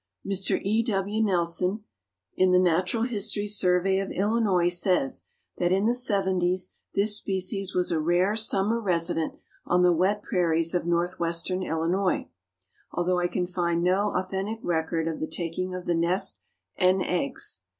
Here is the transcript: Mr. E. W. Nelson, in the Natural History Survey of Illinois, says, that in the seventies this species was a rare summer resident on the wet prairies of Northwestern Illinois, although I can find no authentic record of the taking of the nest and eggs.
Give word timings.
Mr. 0.25 0.59
E. 0.63 0.81
W. 0.81 1.23
Nelson, 1.23 1.83
in 2.35 2.51
the 2.51 2.57
Natural 2.57 3.03
History 3.03 3.45
Survey 3.45 3.99
of 3.99 4.09
Illinois, 4.09 4.67
says, 4.69 5.27
that 5.59 5.71
in 5.71 5.85
the 5.85 5.93
seventies 5.93 6.75
this 6.95 7.15
species 7.15 7.75
was 7.75 7.91
a 7.91 7.99
rare 7.99 8.35
summer 8.35 8.79
resident 8.79 9.35
on 9.63 9.83
the 9.83 9.93
wet 9.93 10.23
prairies 10.23 10.73
of 10.73 10.87
Northwestern 10.87 11.61
Illinois, 11.61 12.27
although 12.91 13.19
I 13.19 13.27
can 13.27 13.45
find 13.45 13.83
no 13.83 14.15
authentic 14.15 14.57
record 14.63 15.07
of 15.07 15.19
the 15.19 15.27
taking 15.29 15.75
of 15.75 15.85
the 15.85 15.93
nest 15.93 16.41
and 16.77 17.03
eggs. 17.03 17.61